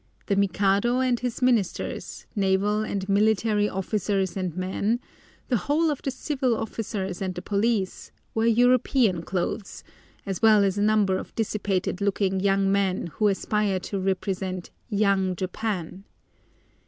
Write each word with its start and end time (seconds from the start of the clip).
The 0.25 0.35
Mikado 0.35 0.97
and 0.99 1.19
his 1.19 1.43
ministers, 1.43 2.25
naval 2.35 2.81
and 2.81 3.07
military 3.07 3.69
officers 3.69 4.35
and 4.35 4.57
men, 4.57 4.99
the 5.47 5.57
whole 5.57 5.91
of 5.91 6.01
the 6.01 6.09
civil 6.09 6.55
officials 6.55 7.21
and 7.21 7.35
the 7.35 7.41
police, 7.43 8.11
wear 8.33 8.47
European 8.47 9.21
clothes, 9.21 9.83
as 10.25 10.41
well 10.41 10.63
as 10.63 10.75
a 10.75 10.81
number 10.81 11.17
of 11.19 11.35
dissipated 11.35 12.01
looking 12.01 12.39
young 12.39 12.71
men 12.71 13.11
who 13.17 13.27
aspire 13.27 13.79
to 13.81 13.99
represent 13.99 14.71
"young 14.89 15.35
Japan." 15.35 16.05